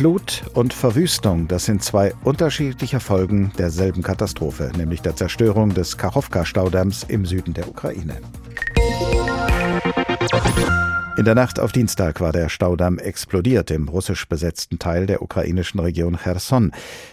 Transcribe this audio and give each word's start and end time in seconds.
Flut 0.00 0.44
und 0.54 0.72
Verwüstung, 0.72 1.46
das 1.46 1.66
sind 1.66 1.84
zwei 1.84 2.14
unterschiedliche 2.24 3.00
Folgen 3.00 3.52
derselben 3.58 4.02
Katastrophe, 4.02 4.72
nämlich 4.74 5.02
der 5.02 5.14
Zerstörung 5.14 5.74
des 5.74 5.98
Kachowka-Staudamms 5.98 7.04
im 7.08 7.26
Süden 7.26 7.52
der 7.52 7.68
Ukraine. 7.68 8.16
In 11.20 11.26
der 11.26 11.34
Nacht 11.34 11.60
auf 11.60 11.72
Dienstag 11.72 12.22
war 12.22 12.32
der 12.32 12.48
Staudamm 12.48 12.98
explodiert 12.98 13.70
im 13.70 13.88
russisch 13.88 14.26
besetzten 14.26 14.78
Teil 14.78 15.04
der 15.04 15.20
ukrainischen 15.20 15.78
Region 15.78 16.16
Cherson. 16.16 16.72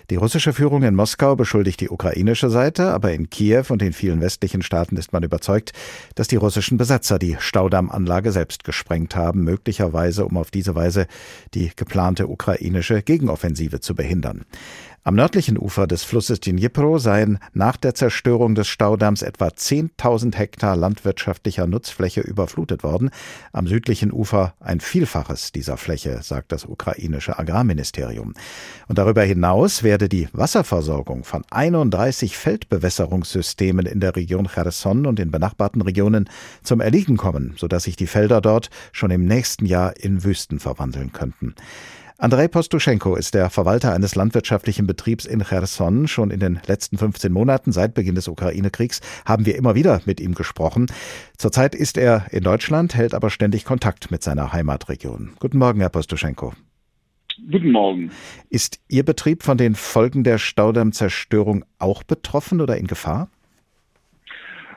Die 0.09 0.16
russische 0.16 0.54
Führung 0.54 0.84
in 0.84 0.95
Moskau 0.95 1.36
beschuldigt 1.36 1.81
die 1.81 1.89
ukrainische 1.89 2.49
Seite, 2.49 2.93
aber 2.93 3.12
in 3.12 3.30
Kiew 3.30 3.66
und 3.67 3.81
in 3.81 3.91
vielen 3.91 4.21
westlichen 4.21 4.62
Staaten 4.62 4.95
ist 4.95 5.12
man 5.12 5.23
überzeugt, 5.23 5.73
dass 6.16 6.30
die 6.30 6.38
russischen 6.38 6.77
Besatzer 6.77 7.20
die 7.20 7.35
Staudammanlage 7.38 8.31
selbst 8.31 8.63
gesprengt 8.63 9.17
haben, 9.17 9.43
möglicherweise 9.43 10.23
um 10.26 10.38
auf 10.38 10.52
diese 10.52 10.73
Weise 10.73 11.08
die 11.53 11.73
geplante 11.76 12.30
ukrainische 12.30 13.02
Gegenoffensive 13.02 13.81
zu 13.81 13.94
behindern. 13.94 14.45
Am 15.07 15.16
nördlichen 15.16 15.57
Ufer 15.57 15.88
des 15.88 16.03
Flusses 16.03 16.41
Dnipro 16.41 16.97
seien 16.97 17.39
nach 17.53 17.77
der 17.77 17.95
Zerstörung 17.95 18.55
des 18.55 18.67
Staudamms 18.67 19.21
etwa 19.21 19.48
10.000 19.48 20.35
Hektar 20.35 20.75
landwirtschaftlicher 20.75 21.65
Nutzfläche 21.65 22.20
überflutet 22.20 22.84
worden. 22.84 23.12
Am 23.53 23.67
südlichen 23.67 24.12
Ufer 24.12 24.53
ein 24.59 24.81
Vielfaches 24.81 25.53
dieser 25.53 25.77
Fläche, 25.77 26.20
sagt 26.23 26.51
das 26.51 26.65
ukrainische 26.65 27.39
Agrarministerium. 27.39 28.34
Und 28.89 28.98
darüber 28.98 29.23
hinaus 29.23 29.81
werde 29.81 30.09
die 30.09 30.27
Wasserversorgung 30.34 31.23
von 31.23 31.45
31 31.51 32.35
Feldbewässerungssystemen 32.35 33.85
in 33.85 34.01
der 34.01 34.13
Region 34.17 34.49
Cherson 34.53 35.05
und 35.05 35.21
in 35.21 35.31
benachbarten 35.31 35.84
Regionen 35.84 36.29
zum 36.63 36.81
Erliegen 36.81 37.15
kommen, 37.15 37.53
sodass 37.55 37.84
sich 37.84 37.95
die 37.95 38.07
Felder 38.07 38.41
dort 38.41 38.70
schon 38.91 39.12
im 39.12 39.23
nächsten 39.23 39.67
Jahr 39.67 39.95
in 39.95 40.26
Wüsten 40.26 40.59
verwandeln 40.59 41.13
könnten. 41.13 41.55
Andrei 42.20 42.48
Postuschenko 42.48 43.16
ist 43.16 43.35
der 43.35 43.52
Verwalter 43.52 43.94
eines 43.94 44.16
landwirtschaftlichen 44.16 44.88
Betriebs 44.88 45.23
in 45.23 45.44
Cherson. 45.44 46.07
Schon 46.07 46.31
in 46.31 46.40
den 46.40 46.59
letzten 46.66 46.98
15 46.98 47.32
Monaten 47.32 47.71
seit 47.71 47.93
Beginn 47.93 48.15
des 48.15 48.27
Ukraine-Kriegs 48.27 49.01
haben 49.23 49.46
wir 49.46 49.55
immer 49.55 49.76
wieder 49.76 50.01
mit 50.05 50.20
ihm 50.20 50.34
gesprochen. 50.34 50.88
Zurzeit 51.38 51.76
ist 51.76 51.95
er 51.95 52.26
in 52.32 52.43
Deutschland, 52.43 52.95
hält 52.95 53.13
aber 53.13 53.29
ständig 53.29 53.65
Kontakt 53.65 54.10
mit 54.10 54.23
seiner 54.23 54.51
Heimatregion. 54.51 55.34
Guten 55.40 55.60
Morgen, 55.60 55.79
Herr 55.79 55.90
Postuschenko. 55.90 56.54
Guten 57.51 57.71
Morgen. 57.71 58.10
Ist 58.49 58.79
Ihr 58.90 59.05
Betrieb 59.05 59.43
von 59.43 59.60
den 59.60 59.76
Folgen 59.76 60.23
der 60.23 60.40
Staudammzerstörung 60.40 61.65
auch 61.77 62.01
betroffen 62.01 62.62
oder 62.62 62.77
in 62.77 62.88
Gefahr? 62.88 63.29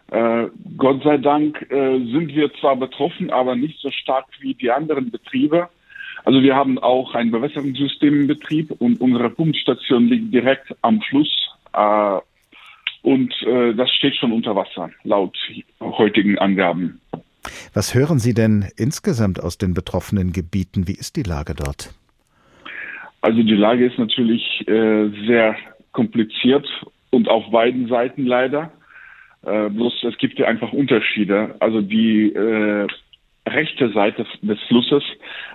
Äh, 0.08 0.48
Gott 0.77 1.02
sei 1.05 1.16
Dank 1.16 1.62
äh, 1.70 2.05
sind 2.05 2.28
wir 2.34 2.52
zwar 2.61 2.77
betroffen, 2.77 3.30
aber 3.30 3.56
nicht 3.56 3.80
so 3.80 3.91
stark 3.91 4.27
wie 4.41 4.52
die 4.52 4.70
anderen 4.70 5.11
Betriebe. 5.11 5.70
Also 6.24 6.42
wir 6.42 6.54
haben 6.54 6.78
auch 6.78 7.14
ein 7.14 7.30
Bewässerungssystem 7.30 8.22
im 8.22 8.26
Betrieb 8.26 8.70
und 8.78 9.00
unsere 9.00 9.30
Pumpstation 9.30 10.06
liegt 10.06 10.32
direkt 10.32 10.74
am 10.82 11.00
Fluss. 11.02 11.28
Äh, 11.72 12.18
und 13.02 13.32
äh, 13.42 13.74
das 13.74 13.90
steht 13.92 14.16
schon 14.16 14.32
unter 14.32 14.54
Wasser, 14.54 14.90
laut 15.04 15.36
heutigen 15.80 16.38
Angaben. 16.38 17.00
Was 17.72 17.94
hören 17.94 18.18
Sie 18.18 18.34
denn 18.34 18.66
insgesamt 18.77 19.40
aus 19.40 19.56
den 19.56 19.72
betroffenen 19.72 20.32
Gebieten? 20.32 20.86
Wie 20.86 20.92
ist 20.92 21.16
die 21.16 21.22
Lage 21.22 21.54
dort? 21.54 21.94
Also 23.22 23.42
die 23.42 23.55
Lage 23.55 23.86
ist 23.86 23.98
natürlich 23.98 24.66
äh, 24.68 25.08
sehr 25.27 25.56
kompliziert 25.92 26.66
und 27.10 27.28
auf 27.28 27.50
beiden 27.50 27.88
Seiten 27.88 28.27
leider. 28.27 28.70
Äh, 29.42 29.70
bloß 29.70 30.05
es 30.05 30.18
gibt 30.18 30.38
ja 30.38 30.46
einfach 30.46 30.72
Unterschiede. 30.72 31.55
Also 31.60 31.80
die 31.80 32.32
äh, 32.32 32.86
rechte 33.50 33.90
Seite 33.92 34.26
des 34.42 34.60
Flusses, 34.68 35.02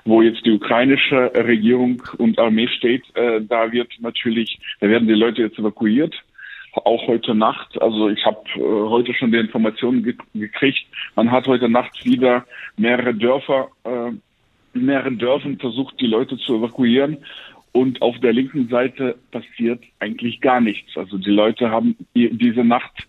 wo 0.03 0.21
jetzt 0.21 0.45
die 0.45 0.51
ukrainische 0.51 1.31
Regierung 1.35 2.01
und 2.17 2.39
Armee 2.39 2.67
steht, 2.67 3.03
äh, 3.15 3.41
da 3.41 3.71
wird 3.71 3.91
natürlich, 3.99 4.59
da 4.79 4.89
werden 4.89 5.07
die 5.07 5.13
Leute 5.13 5.41
jetzt 5.41 5.59
evakuiert. 5.59 6.15
Auch 6.73 7.07
heute 7.07 7.33
Nacht, 7.33 7.81
also 7.81 8.09
ich 8.09 8.25
habe 8.25 8.41
äh, 8.55 8.59
heute 8.59 9.13
schon 9.13 9.31
die 9.31 9.37
Informationen 9.37 10.03
ge 10.03 10.15
gekriegt, 10.33 10.85
man 11.15 11.31
hat 11.31 11.47
heute 11.47 11.69
Nacht 11.69 12.05
wieder 12.05 12.45
mehrere 12.77 13.13
Dörfer, 13.13 13.69
äh, 13.85 14.11
mehreren 14.77 15.17
Dörfern 15.17 15.57
versucht, 15.57 15.99
die 16.01 16.07
Leute 16.07 16.37
zu 16.37 16.57
evakuieren. 16.57 17.17
Und 17.71 18.01
auf 18.01 18.17
der 18.19 18.31
linken 18.31 18.69
Seite 18.69 19.17
passiert 19.31 19.83
eigentlich 19.99 20.39
gar 20.39 20.61
nichts. 20.61 20.95
Also 20.95 21.17
die 21.17 21.31
Leute 21.31 21.71
haben 21.71 21.97
diese 22.13 22.63
Nacht 22.63 23.05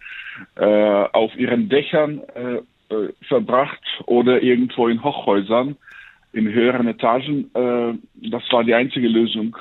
äh, 0.56 0.64
auf 0.64 1.36
ihren 1.36 1.68
Dächern 1.68 2.20
äh, 2.34 2.60
äh, 2.88 3.12
verbracht 3.26 3.80
oder 4.06 4.42
irgendwo 4.42 4.88
in 4.88 5.02
Hochhäusern 5.02 5.76
in 6.32 6.52
höheren 6.52 6.86
Etagen. 6.86 7.50
Äh, 7.54 7.94
das 8.30 8.42
war 8.50 8.62
die 8.62 8.74
einzige 8.74 9.08
Lösung 9.08 9.56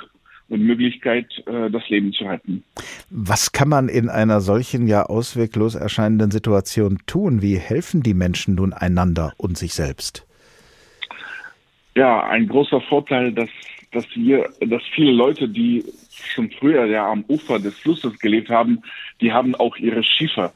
und 0.50 0.62
Möglichkeit, 0.62 1.28
äh, 1.47 1.72
das 1.72 1.88
Leben 1.90 2.14
zu 2.14 2.25
retten. 2.25 2.64
Was 3.09 3.52
kann 3.52 3.69
man 3.69 3.90
in 3.90 4.09
einer 4.09 4.41
solchen 4.41 4.88
ja 4.88 5.03
ausweglos 5.03 5.75
erscheinenden 5.75 6.31
Situation 6.31 7.00
tun? 7.08 7.41
Wie 7.41 7.58
helfen 7.58 8.03
die 8.03 8.14
Menschen 8.14 8.56
nun 8.56 8.74
einander 8.74 9.34
und 9.38 9.58
sich 9.58 9.74
selbst? 9.74 10.28
Ja, 11.96 12.28
ein 12.28 12.47
großer 12.47 12.81
Vorteil, 12.81 13.31
dass, 13.31 13.50
dass 13.94 14.06
wir, 14.16 14.50
dass 14.59 14.84
viele 14.94 15.14
Leute, 15.14 15.47
die 15.47 15.84
schon 16.12 16.52
früher 16.52 16.85
ja 16.85 17.09
am 17.09 17.24
Ufer 17.28 17.59
des 17.59 17.78
Flusses 17.80 18.19
gelebt 18.19 18.50
haben, 18.50 18.81
die 19.22 19.31
haben 19.31 19.56
auch 19.56 19.78
ihre 19.78 20.03
Schiffe. 20.03 20.52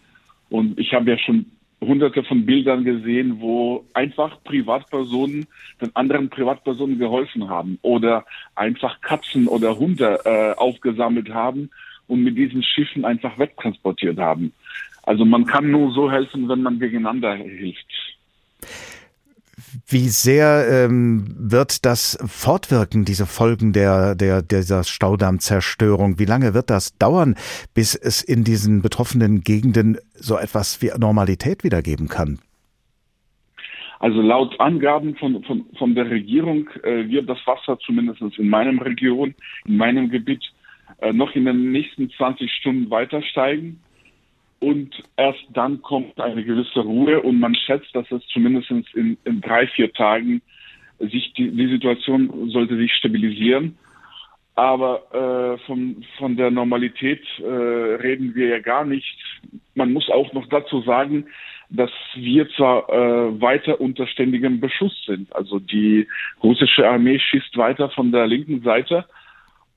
Und 0.50 0.78
ich 0.78 0.94
habe 0.94 1.12
ja 1.12 1.18
schon 1.18 1.46
hunderte 1.82 2.24
von 2.24 2.46
Bildern 2.46 2.84
gesehen, 2.84 3.40
wo 3.40 3.86
einfach 3.94 4.44
Privatpersonen 4.44 5.48
den 5.82 5.96
anderen 5.96 6.30
Privatpersonen 6.30 7.00
geholfen 7.00 7.50
haben 7.50 7.80
oder 7.82 8.26
einfach 8.56 9.00
Katzen 9.02 9.48
oder 9.48 9.78
Hunde 9.78 10.20
äh, 10.26 10.52
aufgesammelt 10.58 11.30
haben 11.30 11.70
und 12.08 12.24
mit 12.24 12.38
diesen 12.38 12.64
Schiffen 12.64 13.06
einfach 13.06 13.38
wegtransportiert 13.40 14.18
haben. 14.18 14.52
Also 15.04 15.26
man 15.26 15.46
kann 15.46 15.72
nur 15.72 15.92
so 15.94 16.12
helfen, 16.12 16.50
wenn 16.50 16.62
man 16.62 16.80
gegeneinander 16.80 17.34
hilft. 17.34 17.88
Wie 19.88 20.08
sehr 20.10 20.66
ähm, 20.70 21.36
wird 21.38 21.86
das 21.86 22.18
fortwirken, 22.26 23.06
diese 23.06 23.26
Folgen 23.26 23.74
der, 23.74 24.16
der, 24.16 24.42
dieser 24.42 24.84
Staudammzerstörung? 24.84 26.20
Wie 26.20 26.26
lange 26.26 26.54
wird 26.54 26.70
das 26.70 26.98
dauern, 26.98 27.36
bis 27.74 27.96
es 27.96 28.22
in 28.22 28.44
diesen 28.44 28.82
betroffenen 28.82 29.42
Gegenden 29.42 29.98
so 30.14 30.38
etwas 30.38 30.82
wie 30.82 30.92
Normalität 30.98 31.64
wiedergeben 31.64 32.08
kann? 32.08 32.40
Also 34.00 34.22
laut 34.22 34.58
Angaben 34.60 35.16
von, 35.18 35.44
von, 35.44 35.66
von 35.78 35.94
der 35.94 36.10
Regierung 36.10 36.70
äh, 36.84 37.10
wird 37.10 37.28
das 37.28 37.40
Wasser 37.46 37.78
zumindest 37.80 38.22
in 38.38 38.48
meinem 38.48 38.80
Region, 38.80 39.36
in 39.66 39.76
meinem 39.76 40.10
Gebiet, 40.10 40.44
äh, 41.00 41.12
noch 41.12 41.36
in 41.36 41.46
den 41.46 41.72
nächsten 41.72 42.10
20 42.10 42.50
Stunden 42.52 42.90
weiter 42.90 43.22
steigen 43.22 43.82
und 44.60 44.92
erst 45.16 45.44
dann 45.54 45.82
kommt 45.82 46.20
eine 46.20 46.44
gewisse 46.44 46.82
Ruhe 46.82 47.22
und 47.22 47.40
man 47.40 47.56
schätzt, 47.56 47.96
dass 47.96 48.12
es 48.12 48.26
zumindest 48.28 48.70
in, 48.72 49.18
in 49.24 49.42
drei, 49.42 49.68
vier 49.68 49.92
Tagen 49.94 50.42
sich 51.00 51.34
die, 51.34 51.52
die 51.52 51.68
Situation 51.68 52.50
sollte 52.50 52.76
sich 52.78 52.94
stabilisieren. 52.94 53.78
Aber 54.56 55.04
äh, 55.14 55.66
von, 55.66 56.04
von 56.18 56.36
der 56.36 56.52
Normalität 56.52 57.22
äh, 57.40 57.44
reden 57.46 58.36
wir 58.36 58.48
ja 58.50 58.60
gar 58.60 58.84
nicht. 58.84 59.18
Man 59.76 59.94
muss 59.94 60.10
auch 60.10 60.34
noch 60.34 60.48
dazu 60.50 60.82
sagen, 60.82 61.28
dass 61.70 61.92
wir 62.16 62.50
zwar 62.50 62.90
äh, 62.90 63.42
weiter 63.42 63.80
unter 63.80 64.08
ständigem 64.08 64.60
Beschuss 64.60 65.06
sind. 65.06 65.34
Also 65.34 65.60
die 65.60 66.08
russische 66.44 66.86
Armee 66.86 67.20
schießt 67.20 67.56
weiter 67.56 67.90
von 67.92 68.12
der 68.12 68.28
linken 68.28 68.62
Seite 68.62 69.06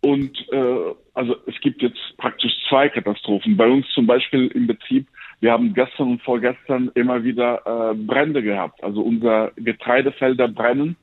und 0.02 0.36
äh, 0.52 0.94
also 1.14 1.36
es 1.46 1.58
gibt 1.60 1.80
jetzt 1.82 2.16
praktisch 2.16 2.52
zwei 2.68 2.88
Katastrophen. 2.88 3.56
Bei 3.56 3.68
uns 3.68 3.86
zum 3.94 4.06
Beispiel 4.06 4.48
im 4.48 4.66
Betrieb, 4.66 5.06
wir 5.40 5.52
haben 5.52 5.74
gestern 5.74 6.12
und 6.12 6.22
vorgestern 6.22 6.90
immer 6.94 7.24
wieder 7.24 7.62
äh, 7.64 7.94
Brände 7.94 8.42
gehabt. 8.42 8.82
Also 8.82 9.00
unser 9.00 9.52
Getreidefelder 9.56 10.48
brennen 10.48 10.96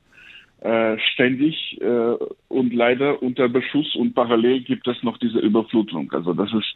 äh, 0.61 0.97
ständig 1.13 1.79
äh, 1.81 2.15
und 2.49 2.73
leider 2.73 3.21
unter 3.23 3.47
Beschuss 3.47 3.95
und 3.95 4.13
parallel 4.13 4.61
gibt 4.61 4.87
es 4.87 5.01
noch 5.03 5.17
diese 5.17 5.39
Überflutung. 5.39 6.11
Also 6.11 6.33
das 6.33 6.51
ist 6.53 6.75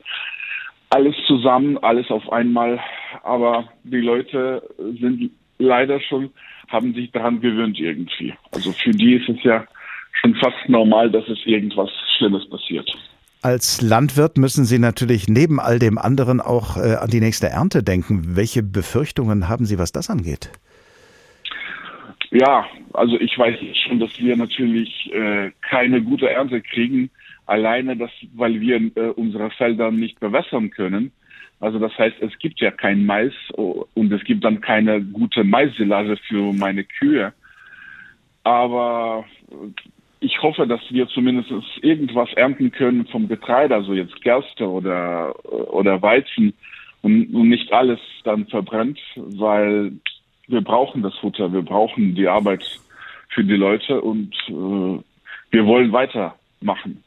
alles 0.89 1.15
zusammen, 1.27 1.77
alles 1.79 2.09
auf 2.09 2.31
einmal. 2.31 2.79
Aber 3.23 3.69
die 3.83 4.01
Leute 4.01 4.63
sind 4.77 5.31
leider 5.57 5.99
schon, 5.99 6.31
haben 6.69 6.93
sich 6.93 7.11
daran 7.11 7.41
gewöhnt 7.41 7.79
irgendwie. 7.79 8.33
Also 8.53 8.71
für 8.71 8.91
die 8.91 9.15
ist 9.15 9.27
es 9.27 9.43
ja 9.43 9.65
schon 10.21 10.35
fast 10.35 10.69
normal, 10.69 11.09
dass 11.09 11.27
es 11.27 11.45
irgendwas 11.45 11.89
Schlimmes 12.23 12.49
passiert. 12.49 12.89
Als 13.41 13.81
Landwirt 13.81 14.37
müssen 14.37 14.63
Sie 14.63 14.79
natürlich 14.79 15.27
neben 15.27 15.59
all 15.59 15.77
dem 15.77 15.97
anderen 15.97 16.39
auch 16.39 16.77
äh, 16.77 16.95
an 16.95 17.09
die 17.09 17.19
nächste 17.19 17.47
Ernte 17.47 17.83
denken. 17.83 18.37
Welche 18.37 18.63
Befürchtungen 18.63 19.49
haben 19.49 19.65
Sie, 19.65 19.77
was 19.77 19.91
das 19.91 20.09
angeht? 20.09 20.49
Ja, 22.31 22.65
also 22.93 23.19
ich 23.19 23.37
weiß 23.37 23.55
schon, 23.85 23.99
dass 23.99 24.17
wir 24.17 24.37
natürlich 24.37 25.11
äh, 25.13 25.51
keine 25.61 26.01
gute 26.01 26.29
Ernte 26.29 26.61
kriegen, 26.61 27.09
alleine 27.45 27.97
das, 27.97 28.11
weil 28.33 28.61
wir 28.61 28.77
äh, 28.95 29.09
unsere 29.09 29.51
Felder 29.51 29.91
nicht 29.91 30.21
bewässern 30.21 30.69
können. 30.69 31.11
Also 31.59 31.79
das 31.79 31.97
heißt, 31.97 32.15
es 32.21 32.37
gibt 32.39 32.61
ja 32.61 32.71
kein 32.71 33.05
Mais 33.05 33.33
und 33.55 34.11
es 34.11 34.23
gibt 34.23 34.43
dann 34.45 34.61
keine 34.61 35.01
gute 35.01 35.43
Maissilage 35.43 36.17
für 36.27 36.53
meine 36.53 36.85
Kühe. 36.85 37.33
Aber 38.43 39.25
ich 40.23 40.41
hoffe, 40.41 40.65
dass 40.65 40.81
wir 40.89 41.07
zumindest 41.09 41.51
irgendwas 41.81 42.31
ernten 42.33 42.71
können 42.71 43.05
vom 43.07 43.27
Getreide, 43.27 43.75
also 43.75 43.93
jetzt 43.93 44.21
Gerste 44.21 44.69
oder, 44.69 45.33
oder 45.45 46.01
Weizen 46.01 46.53
und, 47.01 47.33
und 47.33 47.49
nicht 47.49 47.71
alles 47.73 47.99
dann 48.23 48.47
verbrennt, 48.47 48.99
weil 49.15 49.91
wir 50.47 50.61
brauchen 50.61 51.01
das 51.01 51.15
Futter, 51.15 51.51
wir 51.51 51.61
brauchen 51.61 52.15
die 52.15 52.27
Arbeit 52.27 52.63
für 53.29 53.43
die 53.43 53.55
Leute 53.55 54.01
und 54.01 54.33
äh, 54.47 55.03
wir 55.51 55.65
wollen 55.65 55.91
weitermachen. 55.91 57.03